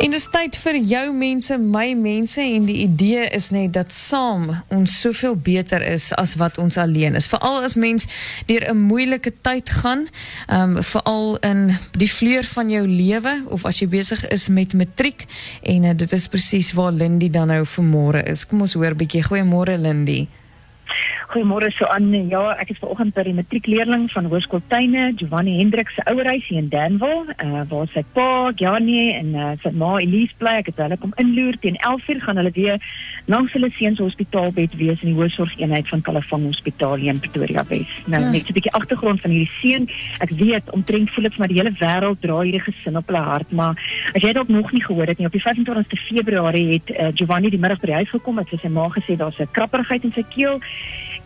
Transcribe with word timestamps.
En 0.00 0.08
dis 0.08 0.24
tyd 0.32 0.56
vir 0.56 0.76
jou 0.88 1.02
mense, 1.12 1.56
my 1.60 1.90
mense 1.92 2.40
en 2.40 2.64
die 2.64 2.78
idee 2.86 3.26
is 3.36 3.50
net 3.52 3.74
dat 3.76 3.92
saam 3.92 4.46
ons 4.72 4.94
soveel 5.02 5.36
beter 5.36 5.84
is 5.84 6.06
as 6.16 6.38
wat 6.40 6.56
ons 6.62 6.78
alleen 6.80 7.18
is. 7.20 7.28
Veral 7.28 7.66
as 7.68 7.76
mens 7.76 8.06
deur 8.48 8.64
'n 8.70 8.80
moeilike 8.80 9.32
tyd 9.44 9.68
gaan, 9.68 10.08
ehm 10.48 10.80
veral 10.80 11.36
in 11.44 11.76
die 11.92 12.08
vleur 12.12 12.44
van 12.44 12.70
jou 12.70 12.86
lewe 12.88 13.44
of 13.48 13.64
as 13.64 13.78
jy 13.80 13.88
besig 13.88 14.24
is 14.28 14.48
met 14.48 14.72
matriek 14.72 15.26
en 15.62 15.84
uh, 15.84 15.96
dit 15.96 16.12
is 16.12 16.28
presies 16.28 16.72
waar 16.72 16.92
Lindy 16.92 17.30
dan 17.30 17.46
nou 17.46 17.66
vanmôre 17.66 18.24
is. 18.24 18.46
Kom 18.46 18.60
ons 18.60 18.72
hoor 18.72 18.90
'n 18.90 18.96
bietjie. 18.96 19.24
Goeiemôre 19.24 19.76
Lindy. 19.78 20.28
Goeiemôre 21.30 21.70
so 21.70 21.86
aan. 21.86 22.10
Ja, 22.28 22.56
ek 22.58 22.72
is 22.74 22.78
vanoggend 22.82 23.14
by 23.14 23.22
die 23.22 23.34
matriekleerling 23.36 24.08
van 24.10 24.26
Hoërskool 24.26 24.62
Tuine, 24.66 25.12
Giovanni 25.16 25.58
Hendrik 25.60 25.92
se 25.94 26.02
ouerhuis 26.10 26.46
hier 26.48 26.58
in 26.58 26.70
Danville, 26.72 27.36
uh, 27.44 27.62
waar 27.70 27.86
sy 27.94 28.02
pa, 28.16 28.50
Janie 28.58 29.12
en 29.14 29.34
uh, 29.38 29.52
sy 29.62 29.70
ma 29.70 29.92
Elise 30.02 30.34
bly. 30.40 30.56
Ek 30.62 30.72
het 30.72 30.80
hulle 30.82 30.98
kom 30.98 31.14
inloer 31.22 31.58
teen 31.62 31.78
11:00 31.78 32.24
gaan 32.24 32.40
hulle 32.40 32.50
weer 32.56 32.82
langs 33.30 33.52
hulle 33.54 33.70
seuns 33.76 34.02
hospitaalbed 34.02 34.74
wees 34.80 35.02
in 35.04 35.12
die 35.12 35.18
hoërsorgeenheid 35.18 35.88
van 35.92 36.02
Kalafang 36.02 36.48
Hospitaal 36.48 36.98
hier 36.98 37.14
in 37.14 37.22
Pretoria 37.22 37.64
Wes. 37.68 37.94
Nou 38.06 38.22
ja. 38.22 38.30
net 38.30 38.48
'n 38.48 38.56
bietjie 38.58 38.74
agtergrond 38.74 39.20
van 39.20 39.30
hierdie 39.30 39.54
seun. 39.60 39.88
Ek 40.18 40.30
weet 40.30 40.70
omtrent 40.70 41.10
voel 41.10 41.30
vir 41.30 41.40
my 41.40 41.46
die 41.46 41.60
hele 41.60 41.74
wêreld 41.78 42.20
dra 42.20 42.40
hierdie 42.42 42.64
gesin 42.66 42.96
op 42.96 43.06
hulle 43.06 43.22
hart, 43.22 43.50
maar 43.52 43.78
as 44.14 44.22
jy 44.22 44.32
dalk 44.32 44.48
nog 44.48 44.72
nie 44.72 44.82
gehoor 44.82 45.06
het 45.06 45.18
nie, 45.18 45.26
op 45.26 45.32
die 45.32 45.46
25ste 45.46 45.96
Februarie 46.08 46.72
het 46.72 46.90
uh, 46.90 47.08
Giovanni 47.14 47.50
die 47.50 47.58
middag 47.58 47.80
by 47.80 47.86
die 47.86 48.00
huis 48.02 48.10
gekom 48.10 48.38
het 48.38 48.50
sy 48.50 48.68
ma 48.68 48.88
gesê 48.90 49.16
daar's 49.16 49.38
'n 49.38 49.48
krapperigheid 49.52 50.04
in 50.04 50.12
sy 50.12 50.24
keel 50.34 50.58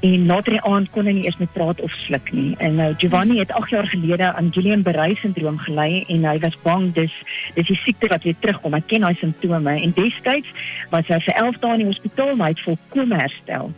en 0.05 0.27
later 0.27 0.53
die 0.53 0.63
aand 0.69 0.91
kon 0.93 1.07
hy 1.09 1.15
nie 1.17 1.25
eers 1.25 1.39
met 1.41 1.53
praat 1.55 1.81
of 1.81 1.93
sluk 2.05 2.27
nie. 2.37 2.53
En 2.61 2.75
nou 2.77 2.91
Giovanni 3.01 3.39
het 3.39 3.53
8 3.53 3.71
jaar 3.73 3.87
gelede 3.89 4.33
aan 4.33 4.51
Guillain-Barré 4.53 5.15
syndroom 5.21 5.59
gely 5.65 6.05
en 6.13 6.27
hy 6.29 6.35
was 6.43 6.59
bang 6.63 6.91
dis 6.97 7.15
dis 7.57 7.71
die 7.71 7.79
siekte 7.87 8.11
wat 8.13 8.27
weer 8.29 8.37
terugkom. 8.41 8.77
Hy 8.77 8.83
ken 8.93 9.07
hy 9.07 9.15
simptome 9.21 9.77
en 9.81 9.95
destyds 9.97 10.51
was 10.93 11.09
hy 11.09 11.21
vir 11.25 11.39
11 11.47 11.61
dae 11.63 11.79
in 11.79 11.85
die 11.85 11.93
hospitaal 11.93 12.35
maar 12.35 12.53
hy 12.53 12.57
het 12.59 12.67
volkome 12.67 13.21
herstel. 13.23 13.73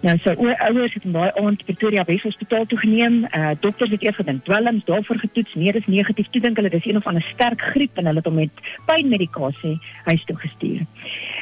Nou 0.00 0.14
sy 0.24 0.32
ouers 0.32 0.94
het 0.96 1.04
daai 1.12 1.28
aand 1.36 1.60
Pretoria 1.68 2.06
Wes 2.08 2.22
Hospitaal 2.24 2.64
toe 2.70 2.78
geneem. 2.80 3.18
Uh 3.36 3.50
dokters 3.60 3.90
het 3.92 4.02
eers 4.02 4.16
gedink 4.16 4.44
dwelms 4.46 4.84
daarvoor 4.88 5.18
getoets. 5.20 5.54
Nee, 5.54 5.72
dis 5.76 5.86
negatief. 5.86 6.30
Toe 6.32 6.40
dink 6.40 6.56
hulle 6.56 6.70
dis 6.72 6.86
een 6.88 6.96
of 6.96 7.06
ander 7.06 7.24
sterk 7.34 7.60
griep 7.74 8.00
en 8.00 8.08
hulle 8.08 8.22
het 8.22 8.28
hom 8.28 8.38
met 8.40 8.62
pynmedikasie 8.88 9.74
huis 10.04 10.24
toe 10.24 10.36
gestuur. 10.40 10.86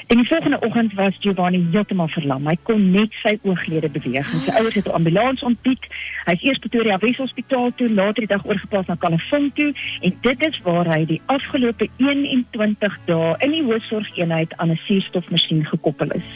En 0.06 0.16
die 0.16 0.26
volgende 0.26 0.60
oggend 0.66 0.94
was 0.98 1.20
Giovanni 1.20 1.60
heeltemal 1.70 2.08
verlam. 2.08 2.48
Hy 2.50 2.56
kon 2.62 2.90
net 2.90 3.14
sy 3.22 3.36
ooglede 3.46 3.92
beweeg. 3.94 4.32
En 4.32 4.42
sy 4.42 4.56
ouers 4.58 4.74
het 4.74 4.88
'n 4.90 4.98
ambulans 4.98 5.42
ontbied. 5.42 5.86
Hy 6.26 6.32
is 6.32 6.42
eers 6.42 6.58
Pretoria 6.58 6.98
Wes 6.98 7.16
Hospitaal 7.16 7.70
toe, 7.76 7.90
later 7.90 8.26
die 8.26 8.34
dag 8.34 8.46
oorgeplaas 8.46 8.86
na 8.86 8.94
Kalafong 8.94 9.54
toe 9.54 9.72
en 10.00 10.18
dit 10.20 10.46
is 10.46 10.60
waar 10.62 10.86
hy 10.86 11.04
die 11.04 11.20
afgelope 11.26 11.88
21 11.96 12.98
dae 13.04 13.36
in 13.38 13.50
die 13.50 13.62
hoofsorgeenheid 13.62 14.56
aan 14.56 14.70
'n 14.70 14.80
suurstofmasjien 14.86 15.64
gekoppel 15.66 16.10
is. 16.10 16.28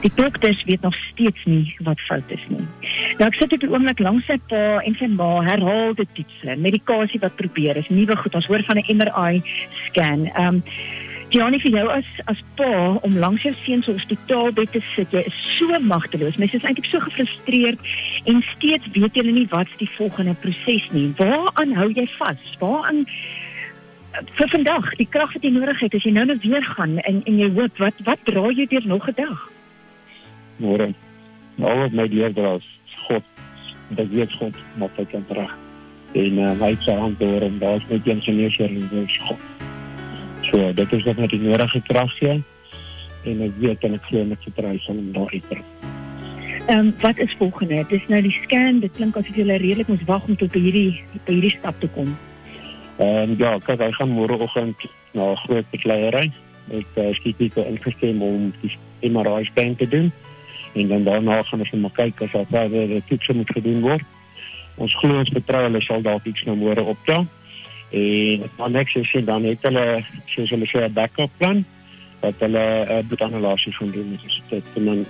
Die 0.00 0.12
dokters 0.14 0.64
weet 0.64 0.80
nog 0.80 0.94
steeds 0.94 1.44
nie 1.50 1.76
wat 1.86 2.00
fout 2.06 2.32
is 2.34 2.46
nie. 2.52 2.64
Nou 3.18 3.28
ek 3.28 3.38
sit 3.40 3.52
op 3.56 3.62
die 3.64 3.70
oomblik 3.72 4.00
langs 4.02 4.26
sy 4.30 4.38
pa 4.52 4.80
en 4.86 4.96
sy 5.00 5.10
ma 5.12 5.30
herhaal 5.46 5.94
dit 5.98 6.16
toetse, 6.16 6.56
medikasie 6.66 7.20
wat 7.24 7.38
probeer 7.40 7.80
is 7.82 7.90
nuwe 7.92 8.16
goed. 8.22 8.38
Ons 8.38 8.50
hoor 8.50 8.64
van 8.70 8.78
'n 8.80 8.96
MRI 8.96 9.42
scan. 9.86 10.26
Ehm 10.32 10.60
um, 10.60 10.64
Janie 11.30 11.60
vir 11.62 11.76
jou 11.76 11.84
as 11.94 12.06
as 12.30 12.38
pa 12.58 12.98
om 13.06 13.18
langs 13.22 13.44
jou 13.46 13.52
seun 13.62 13.84
se 13.86 13.92
hospitaalbed 13.94 14.72
te 14.74 14.80
sit, 14.96 15.12
jy 15.14 15.22
is 15.28 15.36
so 15.58 15.78
magteloos. 15.78 16.38
Mens 16.42 16.56
is 16.58 16.64
eintlik 16.66 16.88
so 16.90 16.98
gefrustreerd 17.04 17.78
en 18.30 18.42
steeds 18.56 18.90
weet 18.96 19.14
jy 19.14 19.22
nie 19.28 19.46
wat 19.52 19.70
die 19.78 19.90
volgende 19.94 20.34
proses 20.42 20.88
nie. 20.90 21.12
Waaraan 21.20 21.76
hou 21.78 21.86
jy 21.94 22.08
vas? 22.16 22.42
Waaraan 22.58 23.04
vir 24.40 24.50
vandag, 24.56 24.90
die 24.98 25.06
krag 25.06 25.36
wat 25.36 25.46
jy 25.46 25.52
nodig 25.54 25.78
het 25.84 25.94
as 25.94 26.08
jy 26.08 26.12
nou 26.16 26.26
net 26.32 26.42
weer 26.42 26.66
gaan 26.72 26.98
en 26.98 27.22
en 27.22 27.38
jy 27.44 27.52
hoop 27.60 27.78
wat 27.78 28.02
wat 28.08 28.26
dra 28.26 28.48
jy 28.50 28.66
deur 28.72 28.90
nog 28.90 29.06
'n 29.06 29.14
dag? 29.22 29.46
Môre. 30.58 30.90
Nou 31.60 31.76
wat 31.76 31.92
my 31.92 32.06
deur 32.08 32.32
dra 32.32 32.54
is 32.56 32.68
God. 33.06 33.24
Dat 33.88 34.08
weet 34.08 34.32
God 34.40 34.56
wat 34.80 34.96
hy 34.96 35.04
kan 35.12 35.24
dra. 35.28 35.44
En 36.16 36.38
uh, 36.38 36.52
hy 36.62 36.70
sê 36.86 36.94
aan 36.96 37.16
deur 37.18 37.44
en 37.44 37.58
daar's 37.60 37.84
net 37.90 38.06
een 38.08 38.22
se 38.24 38.32
neus 38.32 38.56
hier 38.56 38.72
in 38.72 38.88
die 38.88 39.20
God. 39.26 39.42
So 40.48 40.72
dit 40.74 40.92
is 40.96 41.04
wat 41.04 41.20
met 41.20 41.34
die 41.34 41.42
nodige 41.42 41.82
krag 41.90 42.14
gee 42.18 42.40
en 43.28 43.42
ek 43.44 43.58
weet 43.60 43.84
en 43.84 43.98
ek 43.98 44.06
glo 44.08 44.24
met 44.24 44.46
vertroue 44.46 44.80
om 44.88 45.10
daar 45.12 45.34
uit 45.34 45.50
te. 45.50 45.58
Ehm 46.70 46.78
um, 46.78 46.94
wat 47.02 47.20
is 47.20 47.34
volgende? 47.38 47.84
Dis 47.88 48.08
nou 48.08 48.22
die 48.24 48.36
scan. 48.42 48.80
Dit 48.80 48.96
klink 48.96 49.16
asof 49.20 49.36
jy 49.36 49.44
redelik 49.44 49.92
moet 49.92 50.06
wag 50.08 50.24
om 50.24 50.36
tot 50.40 50.52
by 50.56 50.64
hierdie 50.64 51.02
by 51.26 51.36
hierdie 51.36 51.52
stap 51.58 51.76
te 51.84 51.92
kom. 51.92 52.08
Ehm 52.96 53.34
um, 53.34 53.36
ja, 53.36 53.52
kyk, 53.58 53.84
hy 53.84 53.92
gaan 53.98 54.16
môreoggend 54.16 54.88
na 55.12 55.32
'n 55.34 55.42
groot 55.44 55.70
bekleierery. 55.76 56.32
Ek 56.72 56.88
uh, 56.96 57.12
skiet 57.20 57.38
dit 57.38 57.56
ingestem 57.66 58.22
om 58.22 58.52
die 58.62 58.72
MRI 59.12 59.44
scan 59.52 59.76
te 59.76 59.88
doen 59.88 60.12
en 60.72 60.88
dan 60.88 61.04
daarna 61.04 61.42
gaan 61.42 61.60
ons 61.60 61.70
maar 61.70 61.96
kyk 61.96 62.22
as 62.22 62.32
daar 62.32 62.46
verder 62.50 63.02
toetse 63.08 63.34
moet 63.34 63.50
gedoen 63.50 63.80
word. 63.80 64.04
Ons 64.76 64.94
glo 65.00 65.18
ons 65.18 65.32
vertrou 65.34 65.62
hulle 65.66 65.82
sal 65.82 66.02
dalk 66.02 66.24
iets 66.24 66.44
nou 66.48 66.56
môre 66.56 66.82
optel 66.82 67.26
en 67.90 68.44
dan 68.56 68.72
net 68.72 68.92
sê 68.94 69.24
dan 69.24 69.44
het 69.44 69.62
hulle 69.66 70.04
soos 70.30 70.50
hulle 70.50 70.66
sê 70.70 70.84
'n 70.86 70.92
backup 70.92 71.30
plan 71.38 71.64
dat 72.20 72.34
hulle 72.38 72.86
uh, 72.86 73.02
bloedanalise 73.06 73.72
gaan 73.72 73.90
doen 73.90 74.10
met 74.10 74.20
die 74.20 74.42
tyd 74.48 74.64
en 74.76 74.84
dan 74.84 75.04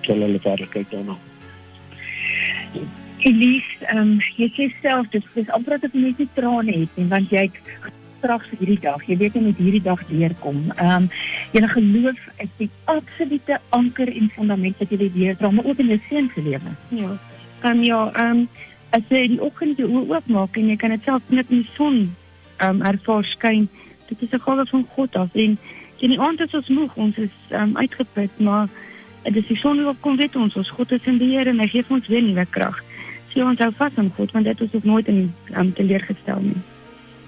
sal 0.00 0.16
hulle 0.16 0.40
verder 0.40 0.68
kyk 0.68 0.90
daarna. 0.90 1.16
Elise, 3.22 3.94
um, 3.94 4.16
jy 4.36 4.48
sê 4.56 4.68
self 4.80 5.10
dis 5.10 5.26
dis 5.34 5.50
amper 5.54 5.78
dat 5.78 5.92
jy 5.92 6.00
net 6.00 6.18
nie 6.18 6.28
trane 6.34 6.72
het 6.72 6.96
nie 6.96 7.08
want 7.10 7.30
jy 7.30 7.44
straks 8.22 8.54
hierdie 8.54 8.78
dag, 8.78 9.02
jy 9.10 9.16
weet 9.18 9.36
jy 9.36 9.42
moet 9.42 9.58
hierdie 9.58 9.82
dag 9.82 10.02
deurkom. 10.06 10.64
Ehm 10.76 10.94
um, 10.94 11.10
jy 11.52 11.68
geloof 11.74 12.20
is 12.44 12.52
die 12.60 12.70
absolute 12.90 13.58
anker 13.76 14.08
en 14.08 14.30
fundament 14.36 14.78
wat 14.80 14.94
jy 14.94 15.10
weer 15.14 15.36
dra, 15.36 15.50
maar 15.50 15.66
ook 15.66 15.82
in 15.82 15.90
jou 15.92 16.00
seun 16.08 16.30
se 16.34 16.44
lewe. 16.46 16.74
Ja. 16.94 17.16
Kan 17.64 17.82
ja, 17.84 18.04
ehm 18.14 18.46
as 18.92 19.08
jy 19.08 19.26
die 19.34 19.40
oggend 19.42 19.80
jou 19.80 19.88
oë 19.88 20.08
oopmaak 20.14 20.56
en 20.60 20.68
jy 20.70 20.76
kan 20.76 20.92
dit 20.94 21.06
self 21.08 21.28
net 21.32 21.50
in 21.50 21.64
die 21.64 21.74
son 21.76 22.02
um, 22.62 22.82
ervaar 22.86 23.24
skyn. 23.24 23.68
Dit 24.08 24.22
is 24.22 24.32
'n 24.32 24.44
gawe 24.46 24.66
van 24.70 24.86
God 24.94 25.16
af 25.16 25.34
en 25.34 25.58
in 25.98 26.10
die 26.10 26.20
aand 26.20 26.40
is 26.40 26.54
ons 26.54 26.68
moeg, 26.68 26.96
ons 26.96 27.16
is 27.16 27.34
um, 27.50 27.76
uitgeput, 27.76 28.30
maar 28.38 28.68
dit 29.22 29.36
is 29.36 29.46
die 29.46 29.56
son 29.56 29.84
wat 29.84 30.00
kom 30.00 30.16
weet 30.16 30.36
ons, 30.36 30.56
ons 30.56 30.70
God 30.70 30.92
is 30.92 31.06
in 31.06 31.18
beheer 31.18 31.46
en 31.46 31.60
hy 31.60 31.68
gee 31.68 31.84
ons 31.88 32.08
weer 32.08 32.22
nuwe 32.22 32.46
krag. 32.50 32.82
So 33.32 33.46
ons 33.46 33.58
hou 33.58 33.70
vas 33.72 33.96
aan 33.96 34.12
God 34.16 34.30
want 34.32 34.44
dit 34.44 34.60
is 34.60 34.74
ook 34.74 34.84
nooit 34.84 35.08
in 35.08 35.32
um, 35.56 35.72
teleurgestel 35.72 36.40
nie. 36.40 36.60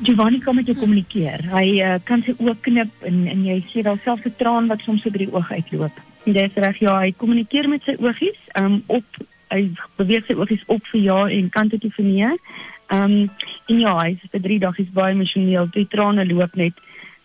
Giovanni 0.02 0.38
kan 0.38 0.54
met 0.54 0.66
jou 0.66 0.76
kommunikeer. 0.78 1.44
Hy 1.52 1.66
uh, 1.80 1.94
kan 2.04 2.22
sy 2.26 2.34
oë 2.38 2.56
knip 2.66 3.06
en 3.06 3.26
en 3.30 3.44
jy 3.46 3.60
sien 3.70 3.86
daar 3.86 4.00
selfs 4.04 4.26
'n 4.26 4.34
traan 4.38 4.66
wat 4.68 4.82
soms 4.82 5.04
oor 5.06 5.18
die 5.18 5.32
oog 5.32 5.52
uitloop. 5.52 6.00
En 6.24 6.32
dit 6.32 6.42
is 6.42 6.62
reg 6.62 6.78
ja, 6.78 6.98
hy 6.98 7.12
kommunikeer 7.12 7.68
met 7.68 7.82
sy 7.82 7.96
oogies 8.00 8.40
um, 8.58 8.82
op 8.86 9.04
hy 9.52 9.70
beweeg 9.96 10.26
sy 10.26 10.34
oogies 10.34 10.64
op 10.66 10.82
vir 10.92 11.00
ja 11.00 11.20
en 11.28 11.50
kante 11.50 11.78
toe 11.78 11.90
vir 11.90 12.04
nee. 12.04 12.30
Um, 12.92 13.30
en 13.66 13.80
ja, 13.80 13.94
hy 14.00 14.10
is 14.16 14.30
vir 14.30 14.40
3 14.40 14.58
dae 14.58 14.82
is 14.82 14.92
baie 14.92 15.14
emosioneel. 15.14 15.70
Die 15.72 15.86
trane 15.88 16.26
loop 16.26 16.54
net. 16.54 16.74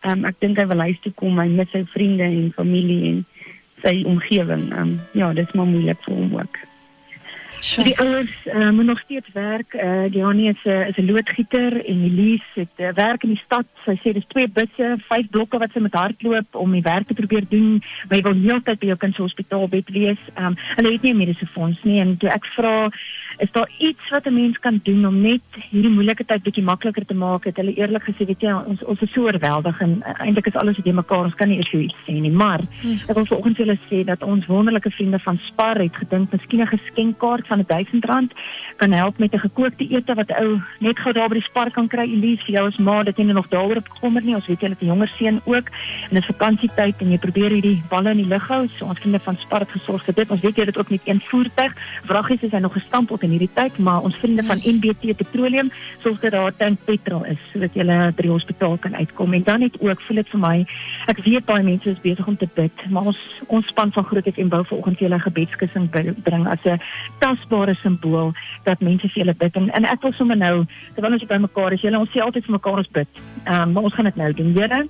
Um, 0.05 0.25
ek 0.25 0.39
dink 0.39 0.59
hy 0.59 0.65
wil 0.69 0.85
huis 0.87 0.99
toe 1.03 1.11
kom, 1.19 1.39
hy 1.39 1.47
mis 1.47 1.71
sy 1.71 1.83
vriende 1.93 2.23
en 2.23 2.51
familie 2.55 3.01
en 3.09 3.25
omgewing. 4.05 4.69
Ehm 4.71 4.81
um, 4.81 4.99
ja, 5.13 5.31
is 5.31 5.51
maar 5.53 5.65
moeilik 5.65 6.03
vir 6.05 6.15
hom 6.15 6.35
ook. 6.35 6.68
Sure. 7.59 7.83
Die 7.83 7.99
ouers 7.99 8.31
uh, 8.45 8.69
moet 8.69 8.85
nog 8.85 8.99
steeds 8.99 9.27
werk. 9.33 9.73
Uh, 9.73 10.11
Diani 10.11 10.47
is 10.47 10.63
'n 10.63 10.69
is 10.69 10.95
'n 10.97 11.11
loodgieter 11.11 11.85
en 11.85 12.03
Elise 12.03 12.43
het 12.53 12.75
uh, 12.77 12.93
werk 12.93 13.23
in 13.23 13.29
die 13.29 13.41
stad. 13.45 13.65
Sy 13.85 13.95
sê 13.99 14.13
dis 14.13 14.27
twee 14.27 14.47
busse, 14.47 14.97
vyf 15.09 15.29
blokke 15.29 15.57
wat 15.57 15.71
sy 15.73 15.79
met 15.79 15.93
hardloop 15.93 16.55
om 16.55 16.71
die 16.71 16.81
werk 16.81 17.07
te 17.07 17.13
probeer 17.13 17.45
doen. 17.49 17.83
Maar 18.07 18.17
jy 18.17 18.23
wil 18.23 18.41
heeltyd 18.49 18.79
by 18.79 18.85
jou 18.85 18.97
kind 18.97 19.15
se 19.15 19.21
hospitaalbed 19.21 19.89
wees. 19.89 20.21
Um, 20.37 20.55
hulle 20.75 20.91
het 20.91 21.01
nie 21.01 21.13
'n 21.13 21.17
mediese 21.17 21.45
fonds 21.45 21.83
nie 21.83 21.99
en 21.99 22.17
toe 22.17 22.29
ek 22.29 22.45
vra 22.45 22.89
is 23.39 23.51
daar 23.51 23.69
iets 23.77 24.09
wat 24.09 24.25
'n 24.25 24.33
mens 24.33 24.59
kan 24.59 24.79
doen 24.83 25.05
om 25.07 25.21
net 25.21 25.41
hierdie 25.69 25.91
moeilike 25.91 26.25
tyd 26.25 26.43
bietjie 26.43 26.63
makliker 26.63 27.05
te 27.05 27.13
maak? 27.13 27.43
Het 27.43 27.55
hulle 27.55 27.73
eerlik 27.73 28.03
gesê, 28.03 28.25
weet 28.25 28.41
jy, 28.41 28.53
ons 28.65 28.83
ons 28.83 29.01
is 29.01 29.11
so 29.11 29.21
oorweldig 29.21 29.81
en 29.81 30.03
uh, 30.03 30.13
eintlik 30.25 30.47
is 30.47 30.55
alles 30.55 30.75
te 30.75 30.93
mekaar. 30.93 31.23
Ons 31.23 31.35
kan 31.35 31.47
nie 31.47 31.57
eers 31.57 31.73
iets 31.73 31.95
sê 32.07 32.13
nie. 32.19 32.31
Maar 32.31 32.59
hmm. 32.81 32.99
ek 33.07 33.15
wil 33.15 33.25
vanoggend 33.25 33.55
vir 33.57 33.65
julle 33.65 33.79
sê 33.89 34.03
dat 34.05 34.23
ons 34.23 34.45
wonderlike 34.45 34.91
vriende 34.91 35.19
van 35.19 35.37
Spar 35.37 35.77
het 35.79 35.95
gedink 35.95 36.31
miskien 36.31 36.61
'n 36.61 36.67
geskenkkaart 36.67 37.47
van 37.47 37.63
1000 37.67 38.05
rand 38.05 38.33
kan 38.75 38.91
help 38.91 39.17
met 39.17 39.33
'n 39.33 39.39
gekookte 39.39 39.87
ete 39.89 40.13
wat 40.13 40.31
ou 40.31 40.61
net 40.79 40.99
gou 40.99 41.13
daar 41.13 41.29
by 41.29 41.33
die 41.33 41.49
Spar 41.49 41.71
kan 41.71 41.87
kry. 41.87 42.03
Elise, 42.03 42.43
vir 42.45 42.55
jou 42.55 42.67
as 42.67 42.77
ma, 42.77 43.03
dat 43.03 43.17
jy 43.17 43.23
nog 43.23 43.47
daaroor 43.47 43.77
opgekommer 43.77 44.23
nie. 44.23 44.35
Ons 44.35 44.47
weet 44.47 44.61
jy 44.61 44.69
het 44.69 44.81
'n 44.81 44.85
jonger 44.85 45.11
seun 45.17 45.41
ook 45.45 45.67
en 46.09 46.13
dit 46.13 46.23
is 46.23 46.35
vakansietyd 46.35 46.95
en 47.01 47.11
jy 47.11 47.17
probeer 47.17 47.51
hierdie 47.51 47.81
balle 47.89 48.11
in 48.11 48.17
die 48.17 48.27
lug 48.27 48.47
hou. 48.47 48.67
So 48.67 48.85
ons 48.85 48.99
vriende 48.99 49.19
van 49.19 49.37
Spar 49.37 49.59
het 49.59 49.71
gesorg 49.71 50.03
vir 50.03 50.13
dit. 50.13 50.31
Ons 50.31 50.41
weet 50.41 50.55
jy 50.55 50.65
het 50.65 50.77
ook 50.77 50.89
met 50.89 51.01
een 51.03 51.21
voertuig. 51.21 51.73
Vraggies 52.03 52.41
is 52.41 52.51
hy 52.51 52.59
nog 52.59 52.73
gestampel 52.73 53.17
in 53.31 53.83
maar 53.83 54.01
ons 54.01 54.15
vriende 54.15 54.43
van 54.43 54.61
NBT 54.63 55.15
Petroleum 55.15 55.71
sorg 55.99 56.19
dat 56.19 56.31
daar 56.31 56.55
tank 56.55 56.79
petrol 56.85 57.25
is 57.25 57.37
sodat 57.51 57.73
jy 57.73 57.85
by 57.85 58.21
die 58.25 58.31
hospitaal 58.31 58.77
kan 58.77 58.95
uitkom. 58.95 59.33
En 59.33 59.43
dan 59.43 59.59
net 59.59 59.79
ook 59.79 60.01
voel 60.01 60.21
dit 60.21 60.29
vir 60.29 60.39
my, 60.39 60.65
ek 61.07 61.23
weet 61.25 61.45
baie 61.45 61.63
mense 61.63 61.89
is 61.89 62.01
besig 62.01 62.27
om 62.27 62.37
te 62.37 62.49
bid, 62.55 62.85
maar 62.89 63.11
ons 63.13 63.19
ons 63.47 63.67
span 63.67 63.91
van 63.91 64.03
Groot 64.03 64.27
FM 64.27 64.49
bou 64.49 64.63
vanoggend 64.65 64.97
vir 64.97 65.07
julle 65.07 65.19
gebedskussing 65.19 65.89
bring 66.23 66.47
as 66.47 66.63
'n 66.65 66.81
tasbare 67.19 67.75
simbool 67.81 68.33
dat 68.63 68.81
mense 68.81 69.07
vir 69.07 69.23
julle 69.23 69.35
bid. 69.35 69.55
En, 69.55 69.71
en 69.71 69.85
ek 69.85 70.01
wil 70.01 70.13
sommer 70.13 70.37
nou, 70.37 70.65
terwyl 70.93 71.13
ons 71.13 71.25
by 71.25 71.37
mekaar 71.37 71.73
is, 71.73 71.81
julle 71.81 71.99
ons 71.99 72.11
sê 72.11 72.21
altyd 72.21 72.45
vir 72.45 72.57
mekaar 72.59 72.77
ons 72.77 72.91
bid. 72.91 73.09
Ehm 73.45 73.61
um, 73.61 73.71
maar 73.73 73.83
ons 73.83 73.93
gaan 73.93 74.05
dit 74.05 74.15
nou 74.15 74.33
doen. 74.33 74.53
Here, 74.53 74.87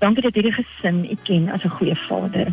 Dankie 0.00 0.22
dat 0.24 0.34
hierdie 0.34 0.54
gesin 0.56 1.02
u 1.04 1.16
ken 1.28 1.50
as 1.52 1.64
'n 1.64 1.68
goeie 1.76 1.96
vader. 2.08 2.48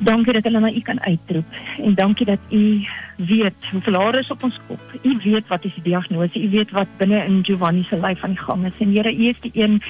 Dankie 0.00 0.32
dat 0.32 0.46
hulle 0.48 0.60
na 0.60 0.72
u 0.72 0.80
kan 0.80 1.00
uitroep 1.04 1.44
en 1.84 1.94
dankie 1.94 2.26
dat 2.26 2.38
u 2.50 2.84
weet 3.16 3.68
hoeveel 3.70 3.94
hare 4.00 4.18
is 4.18 4.30
op 4.30 4.42
ons 4.42 4.60
kop. 4.66 4.80
U 5.02 5.18
weet 5.24 5.48
wat 5.48 5.64
is 5.64 5.74
die 5.74 5.82
diagnose, 5.82 6.42
u 6.42 6.50
weet 6.50 6.70
wat 6.70 6.88
binne 6.96 7.24
in 7.24 7.44
Giovanni 7.44 7.82
se 7.82 7.96
lyf 8.00 8.22
aan 8.24 8.36
die 8.36 8.44
gang 8.44 8.66
is. 8.66 8.78
En 8.78 8.94
Here, 8.94 9.12
u 9.12 9.28
is 9.28 9.40
die 9.40 9.50
een 9.54 9.82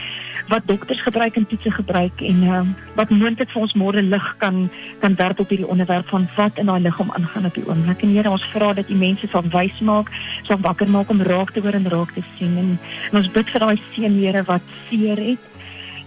wat 0.48 0.66
dokters 0.66 1.02
gebruik 1.02 1.36
en 1.36 1.46
toetse 1.46 1.70
gebruik 1.70 2.20
en 2.20 2.42
uh, 2.42 2.60
wat 2.94 3.10
moontlik 3.10 3.50
vir 3.50 3.62
ons 3.62 3.74
môre 3.78 4.02
lig 4.02 4.26
kan 4.38 4.64
kan 4.98 5.14
werp 5.14 5.40
op 5.40 5.48
hierdie 5.48 5.68
onderwerp 5.68 6.08
van 6.08 6.26
wat 6.36 6.58
in 6.58 6.66
daai 6.66 6.80
liggaam 6.80 7.12
aangaan 7.14 7.46
op 7.46 7.54
die 7.54 7.66
oomblik. 7.68 8.02
En 8.02 8.14
Here, 8.16 8.30
ons 8.30 8.48
vra 8.50 8.72
dat 8.72 8.90
u 8.90 8.94
mense 8.94 9.30
sal 9.30 9.46
wys 9.54 9.78
maak, 9.80 10.10
sal 10.48 10.58
wakker 10.58 10.90
maak 10.90 11.10
om 11.10 11.22
raak 11.22 11.54
te 11.54 11.60
hoor 11.60 11.78
en 11.78 11.88
raak 11.88 12.12
te 12.18 12.26
sien. 12.38 12.58
En, 12.58 12.74
en 13.10 13.22
ons 13.22 13.30
bid 13.30 13.54
vir 13.54 13.66
daai 13.66 13.78
seun 13.92 14.18
Here 14.18 14.42
wat 14.50 14.74
seer 14.88 15.22
het 15.30 15.50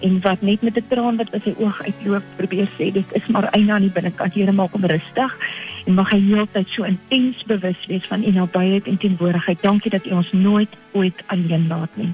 en 0.03 0.19
wat 0.21 0.41
net 0.41 0.61
met 0.61 0.77
'n 0.77 0.85
traan 0.87 1.15
wat 1.15 1.31
uit 1.31 1.43
sy 1.43 1.53
oog 1.57 1.83
uitloop 1.83 2.23
probeer 2.35 2.67
sê 2.77 2.91
dit 2.91 3.09
is 3.11 3.27
maar 3.27 3.43
eina 3.43 3.73
aan 3.73 3.87
die 3.87 3.97
binnekant. 3.97 4.33
Here 4.33 4.51
maak 4.51 4.71
hom 4.71 4.85
rustig 4.85 5.37
en 5.85 5.93
mag 5.93 6.09
hy 6.09 6.19
heeltyd 6.19 6.67
so 6.67 6.83
intens 6.83 7.43
bewus 7.43 7.85
wees 7.87 8.05
van 8.07 8.23
u 8.23 8.31
nabyheid 8.31 8.87
en 8.87 8.97
teenwoordigheid. 8.97 9.61
Dankie 9.61 9.91
dat 9.91 10.05
u 10.05 10.11
ons 10.11 10.31
nooit 10.31 10.69
ooit 10.91 11.23
alleen 11.25 11.67
laat 11.67 11.89
nie. 11.93 12.13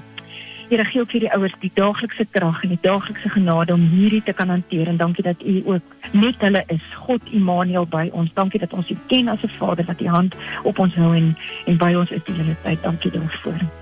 Here 0.68 0.84
gee 0.84 1.00
ook 1.00 1.10
vir 1.10 1.20
die 1.20 1.32
ouers 1.32 1.54
die 1.60 1.70
daaglikse 1.74 2.26
krag 2.30 2.62
en 2.62 2.68
die 2.68 2.78
daaglikse 2.80 3.28
genade 3.28 3.72
om 3.72 3.88
hierdie 3.90 4.22
te 4.22 4.32
kan 4.32 4.48
hanteer 4.48 4.86
en 4.86 4.96
dankie 4.96 5.24
dat 5.24 5.42
u 5.42 5.62
ook 5.64 5.96
met 6.12 6.38
hulle 6.38 6.64
is. 6.66 6.86
God 6.94 7.22
Immanuel 7.30 7.86
by 7.86 8.08
ons. 8.12 8.30
Dankie 8.34 8.60
dat 8.60 8.72
ons 8.72 8.90
u 8.90 8.96
ken 9.06 9.28
as 9.28 9.42
'n 9.42 9.56
Vader 9.58 9.84
wat 9.84 10.00
u 10.00 10.06
hand 10.06 10.36
op 10.62 10.78
ons 10.78 10.94
hou 10.94 11.16
en 11.16 11.36
en 11.66 11.76
by 11.76 11.94
ons 11.94 12.10
is 12.10 12.24
die 12.24 12.34
hele 12.34 12.56
tyd. 12.62 12.82
Dankie 12.82 13.10
daarvoor 13.10 13.79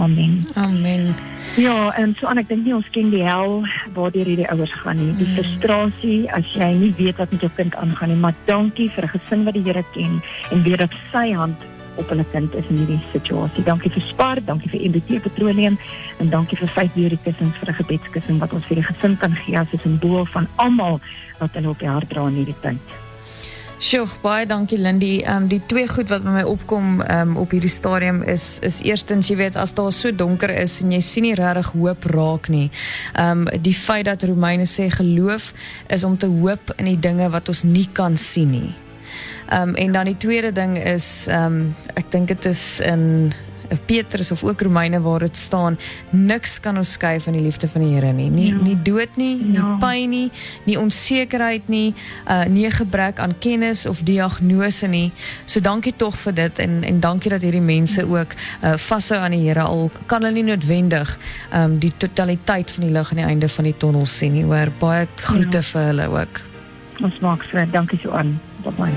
Amen. 0.00 0.38
Amen. 0.54 1.14
Ja, 1.56 1.90
en 1.92 2.14
so 2.18 2.28
en 2.30 2.38
ek 2.40 2.48
dink 2.48 2.64
nie 2.64 2.74
ons 2.74 2.88
ken 2.94 3.10
die 3.12 3.24
hel 3.26 3.60
waardeur 3.96 4.28
hierdie 4.30 4.48
ouers 4.48 4.72
gaan 4.80 4.96
nie. 4.96 5.10
Die 5.18 5.26
mm. 5.26 5.34
frustrasie 5.36 6.20
as 6.36 6.46
jy 6.56 6.70
nie 6.78 6.92
weet 6.96 7.20
wat 7.20 7.34
met 7.34 7.44
jou 7.44 7.50
kind 7.56 7.76
aangaan 7.76 8.12
nie, 8.12 8.20
maar 8.22 8.36
dankie 8.48 8.88
vir 8.94 9.04
'n 9.04 9.12
gesin 9.16 9.44
wat 9.44 9.54
die 9.58 9.66
Here 9.66 9.84
ken 9.92 10.22
en 10.50 10.62
weet 10.62 10.78
dat 10.78 10.94
sy 11.12 11.32
hand 11.32 11.68
op 12.00 12.08
hulle 12.08 12.24
kind 12.32 12.54
is 12.54 12.64
in 12.70 12.80
hierdie 12.80 13.02
situasie. 13.12 13.64
Dankie 13.64 13.90
vir 13.90 14.02
Spar, 14.08 14.40
dankie 14.44 14.70
vir 14.70 14.88
MBT 14.88 15.20
Petroleum 15.26 15.76
en 16.18 16.30
dankie 16.30 16.56
vir 16.56 16.72
vyf 16.78 16.94
hierdie 16.94 17.20
kussings 17.24 17.56
vir 17.60 17.68
'n 17.68 17.80
gebedskussing 17.82 18.38
wat 18.38 18.52
ons 18.52 18.64
vir 18.64 18.80
die 18.80 18.88
gesin 18.88 19.16
kan 19.16 19.34
gee 19.34 19.58
as 19.58 19.68
'n 19.72 19.78
simbool 19.84 20.24
van 20.24 20.48
almal 20.56 21.00
wat 21.40 21.54
hulle 21.54 21.68
op 21.68 21.78
die 21.78 21.88
hart 21.88 22.08
dra 22.08 22.26
in 22.28 22.40
hierdie 22.40 22.60
tyd. 22.62 23.09
Sjoe, 23.80 24.04
baie 24.20 24.44
dankie 24.44 24.76
Lindy. 24.76 25.22
Ehm 25.24 25.46
die 25.48 25.62
twee 25.66 25.88
goed 25.88 26.10
wat 26.12 26.20
by 26.20 26.34
my 26.34 26.42
opkom 26.44 26.98
ehm 27.00 27.30
op 27.40 27.54
hierdie 27.54 27.70
stadium 27.72 28.18
is 28.28 28.58
is 28.60 28.82
eerstens 28.84 29.30
jy 29.32 29.38
weet 29.40 29.56
as 29.56 29.72
daar 29.72 29.88
so 29.96 30.12
donker 30.12 30.52
is 30.52 30.74
en 30.84 30.92
jy 30.92 31.00
sien 31.00 31.24
nie 31.24 31.32
regtig 31.38 31.70
hoop 31.72 32.04
raak 32.12 32.50
nie. 32.52 32.68
Ehm 33.16 33.46
die 33.64 33.72
feit 33.74 34.04
dat 34.04 34.26
Romeine 34.28 34.68
sê 34.68 34.90
geloof 34.92 35.54
is 35.88 36.04
om 36.04 36.18
te 36.20 36.28
hoop 36.28 36.74
in 36.76 36.90
die 36.92 36.98
dinge 37.08 37.30
wat 37.32 37.48
ons 37.48 37.62
nie 37.64 37.88
kan 37.92 38.20
sien 38.20 38.50
nie. 38.50 38.74
Ehm 39.48 39.72
en 39.74 39.96
dan 39.96 40.12
die 40.12 40.16
tweede 40.26 40.52
ding 40.52 40.76
is 40.76 41.24
ehm 41.32 41.72
ek 41.96 42.12
dink 42.12 42.28
dit 42.28 42.44
is 42.52 42.80
in 42.84 43.32
Petrus 43.86 44.30
of 44.30 44.44
ook 44.44 44.60
Romeine 44.60 45.00
waar 45.00 45.18
dit 45.18 45.36
staan 45.36 45.78
niks 46.10 46.60
kan 46.60 46.76
ons 46.76 46.92
skei 46.92 47.20
van 47.20 47.32
die 47.32 47.42
liefde 47.42 47.68
van 47.68 47.84
die 47.84 47.94
Here 47.94 48.12
nie. 48.12 48.30
Nie 48.30 48.48
ja. 48.48 48.62
nie 48.62 48.76
dood 48.82 49.16
nie 49.16 49.36
nie 49.42 49.58
ja. 49.58 49.76
pyn 49.80 50.10
nie 50.10 50.30
nie 50.64 50.78
onsekerheid 50.78 51.68
nie 51.68 51.94
uh 52.28 52.44
nie 52.50 52.70
gebrek 52.70 53.18
aan 53.18 53.34
kennis 53.38 53.86
of 53.86 54.02
diagnose 54.02 54.86
nie. 54.86 55.12
So 55.44 55.60
dankie 55.60 55.94
tog 55.96 56.16
vir 56.24 56.34
dit 56.34 56.58
en 56.58 56.82
en 56.84 57.00
dankie 57.00 57.30
dat 57.30 57.42
hierdie 57.42 57.64
mense 57.64 58.06
ook 58.06 58.34
uh 58.62 58.76
vashou 58.76 59.18
aan 59.20 59.36
die 59.36 59.42
Here 59.46 59.62
al 59.62 59.90
kan 60.06 60.22
hulle 60.22 60.34
nie 60.34 60.48
noodwendig 60.52 61.16
um 61.54 61.78
die 61.78 61.92
totaliteit 61.96 62.70
van 62.70 62.84
die 62.84 62.92
lig 62.92 63.10
aan 63.10 63.22
die 63.22 63.26
einde 63.26 63.48
van 63.48 63.64
die 63.64 63.76
tonnel 63.76 64.06
sien 64.06 64.32
nie. 64.32 64.44
Hoor 64.44 64.72
baie 64.78 65.06
groete 65.16 65.62
ja. 65.62 65.68
vir 65.72 65.90
hulle 65.90 66.08
ook. 66.08 66.40
Ons 67.00 67.18
maak 67.24 67.44
so. 67.48 67.64
Dankie 67.72 67.98
so 68.02 68.10
aan 68.10 68.40
bye 68.64 68.92